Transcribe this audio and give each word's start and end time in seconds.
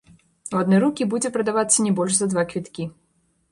У 0.55 0.55
адны 0.61 0.79
рукі 0.83 1.07
будзе 1.11 1.29
прадавацца 1.37 1.85
не 1.89 1.93
больш 2.01 2.13
за 2.23 2.31
два 2.35 2.49
квіткі. 2.55 2.91